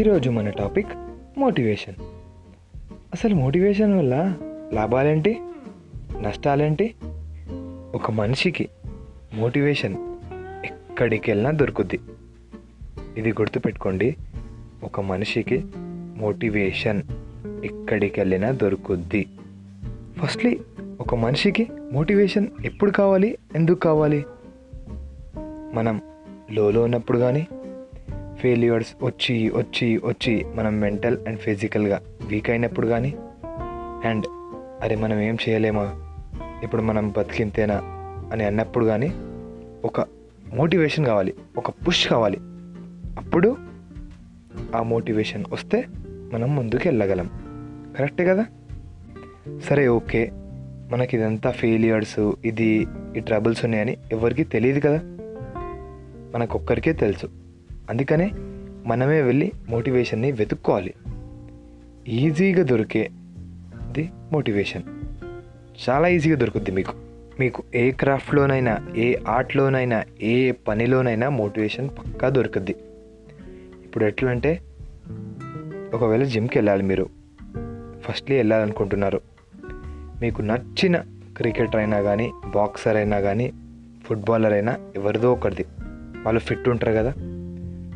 [0.00, 0.88] ఈరోజు మన topic
[1.38, 1.94] motivation.
[3.12, 4.36] అసలు మోటివేషన్ వల్ల
[4.72, 5.40] లాభాలేంటి?
[6.20, 6.94] నష్టాలేంటి?
[7.94, 8.68] ఒక మనిషికి
[9.34, 9.96] మోటివేషన్
[10.64, 12.00] ఎక్కడికి వెళ్ళినా దొరుకుద్ది.
[13.16, 14.16] ఇది గుర్తుపెట్టుకోండి
[14.84, 15.64] ఒక మనిషికి
[16.16, 17.02] మోటివేషన్
[17.64, 19.26] ఎక్కడికి వెళ్ళినా దొరుకుద్ది.
[20.18, 20.60] ఫస్ట్లీ
[21.00, 23.38] ఒక మనిషికి మోటివేషన్ ఎప్పుడు కావాలి?
[23.54, 24.24] ఎందుకు కావాలి?
[25.74, 26.00] మనం
[26.52, 27.46] లోలో ఉన్నప్పుడు కానీ
[28.40, 33.14] ఫెయిల్యూర్స్ వచ్చి వచ్చి వచ్చి మనం మెంటల్ అండ్ ఫిజికల్గా వీక్ అయినప్పుడు కానీ
[34.04, 34.26] అండ్
[34.82, 35.90] అరే మనం ఏం చేయలేమా?
[36.62, 37.74] ఇప్పుడు మనం బతికింతేనా?
[38.32, 39.12] అని అన్నప్పుడు కానీ
[39.84, 40.00] ఒక
[40.54, 42.36] మోటివేషన్ కావాలి ఒక పుష్ కావాలి.
[43.18, 43.56] అప్పుడు
[44.76, 45.84] ఆ మోటివేషన్ వస్తే
[46.32, 47.30] మనం ముందుకు వెళ్ళగలం.
[47.98, 48.46] కరెక్టే కదా?
[49.64, 50.30] సరే ఓకే.
[50.90, 55.00] మనకి ఇదంతా ఫెయిలియర్స్ ఇది ఈ ట్రబుల్స్ ఉన్నాయని ఎవరికి తెలియదు కదా?
[56.34, 57.28] మనకొక్కరికే తెలుసు.
[57.90, 58.30] అందుకనే
[58.86, 60.94] మనమే వెళ్ళి మోటివేషన్ని వెతుక్కోవాలి.
[62.08, 64.82] ఈజీగా దొరికేది మోటివేషన్.
[65.88, 66.92] చాలా ఈజీగా దొరుకుద్ది మీకు.
[67.40, 72.74] మీకు ఏ క్రాఫ్ట్లోనైనా ఏ ఆర్ట్లోనైనా ఏ పనిలోనైనా మోటివేషన్ పక్కా దొరుకుద్ది.
[73.84, 74.60] ఇప్పుడు ఎట్లా అంటే
[75.94, 77.08] ఒకవేళ జిమ్కి వెళ్ళాలి మీరు.
[78.00, 79.20] ఫస్ట్లీ వెళ్ళాలనుకుంటున్నారు.
[80.20, 80.96] మీకు నచ్చిన
[81.36, 83.52] క్రికెటర్ అయినా కానీ బాక్సర్ అయినా కానీ
[84.04, 85.64] ఫుట్బాలర్ అయినా ఎవరిదో ఒకరిది.
[86.22, 87.14] వాళ్ళు ఫిట్ ఉంటారు కదా.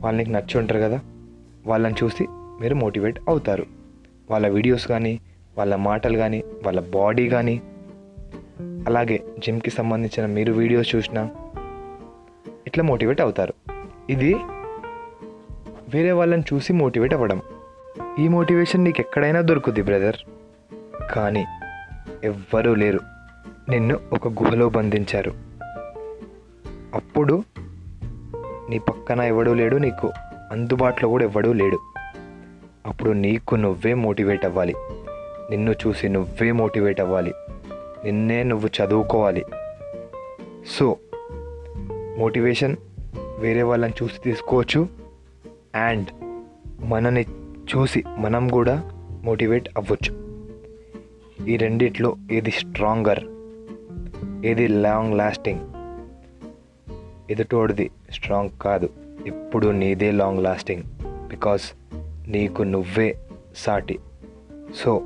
[0.00, 1.00] వాళ్ళకి నచ్చి ఉంటారు కదా
[1.66, 3.66] వాళ్ళని చూసి మీరు మోటివేట్ అవుతారు.
[4.30, 5.20] వాళ్ళ వీడియోస్ కానీ
[5.58, 7.62] వాళ్ళ మాటలు కానీ వాళ్ళ బాడీ కానీ
[8.60, 11.30] అలాగే జిమ్కి సంబంధించిన మీరు వీడియోస్ చూసినా
[12.66, 13.54] ఇట్లా మోటివేట్ అవుతారు.
[14.10, 14.34] ఇది
[15.94, 17.42] వేరే వాళ్ళని చూసి మోటివేట్ అవ్వడం.
[18.18, 20.16] ఈ మోటివేషన్ నీకు ఎక్కడైనా దొరుకుద్ది బ్రదర్.
[21.12, 21.44] కానీ
[22.24, 23.00] ఎవ్వరూ లేరు.
[23.68, 25.34] నిన్ను ఒక గుహలో బంధించారు.
[26.94, 27.42] అప్పుడు
[28.70, 30.10] నీ పక్కన ఎవడూ లేడు నీకు.
[30.52, 31.78] అందుబాటులో కూడా ఎవడూ లేడు.
[32.86, 34.74] అప్పుడు నీకు నువ్వే మోటివేట్ అవ్వాలి.
[35.50, 37.34] నిన్ను చూసి నువ్వే మోటివేట్ అవ్వాలి.
[38.04, 39.44] నిన్నే నువ్వు చదువుకోవాలి.
[40.66, 40.96] సో
[42.18, 42.76] మోటివేషన్
[43.38, 44.88] వేరే వాళ్ళని చూసి తీసుకోవచ్చు.
[45.74, 46.06] అండ్
[46.80, 47.24] మనని
[47.76, 48.90] చూసి మనం కూడా
[49.22, 50.30] మోటివేట్ అవ్వచ్చు.
[51.48, 53.24] ఈ రెండిట్లో ఏది స్ట్రాంగర్
[54.46, 55.60] ఏది లాంగ్ లాస్టింగ్
[57.30, 58.90] ఎదుటోడిది స్ట్రాంగ్ కాదు.
[59.26, 61.72] ఇప్పుడు నీదే లాంగ్ లాస్టింగ్ బికాస్
[62.28, 63.18] నీకు నువ్వే
[63.56, 63.98] సాటి.
[64.74, 65.02] సో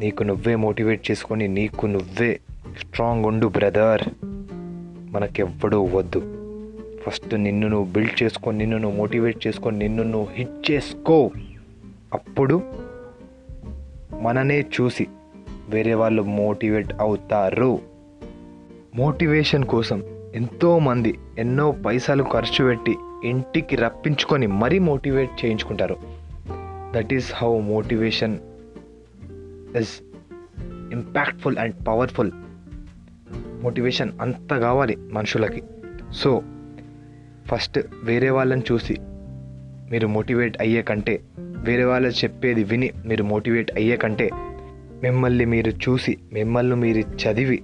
[0.00, 2.40] నీకు నువ్వే మోటివేట్ చేసుకొని నీకు నువ్వే
[2.80, 4.02] స్ట్రాంగ్ ఉండు బ్రదర్
[5.12, 6.18] మనకెవ్వడూ వద్దు.
[7.06, 11.30] ఫస్ట్ నిన్ను నువ్వు బిల్డ్ చేసుకొని నిన్ను నువ్వు మోటివేట్ చేసుకొని నిన్ను నువ్వు హిట్ చేసుకో.
[12.14, 12.62] అప్పుడు
[14.20, 15.06] మననే చూసి
[15.68, 17.78] వేరే వాళ్ళు మోటివేట్ అవుతారు.
[18.94, 25.96] మోటివేషన్ కోసం ఎంతోమంది ఎన్నో పైసలు ఖర్చు పెట్టి ఇంటికి రప్పించుకొని మరీ మోటివేట్ చేయించుకుంటారు.
[26.96, 28.38] That is how motivation
[29.76, 30.02] is
[30.92, 32.30] impactful and powerful
[33.62, 35.62] motivation అంత కావాలి మనుషులకి.
[36.12, 36.42] సో
[37.46, 38.96] ఫస్ట్ వేరే వాళ్ళని చూసి
[39.90, 44.30] మీరు మోటివేట్ అయ్యే కంటే వేరే వాళ్ళు చెప్పేది విని మీరు మోటివేట్ అయ్యే కంటే
[45.02, 47.62] మిమ్మల్ని మీరు చూసి మిమ్మల్ని మీరు చదివి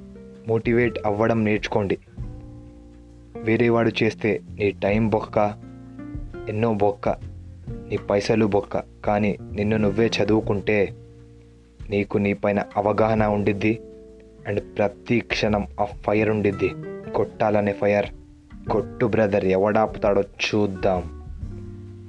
[0.48, 1.98] మోటివేట్ అవ్వడం నేర్చుకోండి.
[3.36, 5.54] వేరేవాడు చేస్తే నీ టైం బొక్క
[6.48, 7.08] ఎన్నో బొక్క
[7.88, 8.82] నీ పైసలు బొక్క.
[9.04, 10.94] కానీ నిన్ను నువ్వే చదువుకుంటే
[11.90, 13.80] నీకు నీ పైన అవగాహన ఉండిద్ది
[14.46, 16.70] అండ్ ప్రతి క్షణం ఆ ఫైర్ ఉండిద్ది.
[17.14, 18.06] కొట్టాలనే ఫైర్.
[18.70, 21.22] కొట్టు బ్రదర్ ఎవడాపుతాడో చూద్దాం.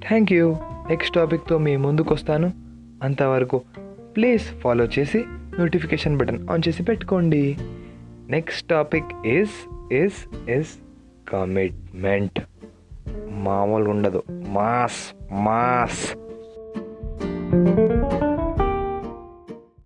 [0.07, 0.55] Thank you.
[0.89, 2.53] నెక్స్ట్ టాపిక్తో మీ ముందుకు వస్తాను
[3.03, 3.61] అంతవరకు
[4.15, 5.23] ప్లీజ్ ఫాలో చేసి
[5.59, 7.57] నోటిఫికేషన్ బటన్ ఆన్ చేసి పెట్టుకోండి.
[8.29, 10.82] Next topic is is is
[11.31, 12.39] commitment
[13.43, 15.01] మామూలు ఉండదు మాస్
[15.31, 16.03] మాస్